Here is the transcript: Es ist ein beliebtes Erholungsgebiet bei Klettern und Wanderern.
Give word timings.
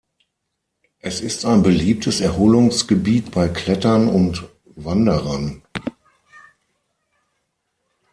Es 0.97 1.21
ist 1.21 1.45
ein 1.45 1.61
beliebtes 1.61 2.21
Erholungsgebiet 2.21 3.29
bei 3.29 3.47
Klettern 3.47 4.07
und 4.07 4.43
Wanderern. 4.65 5.61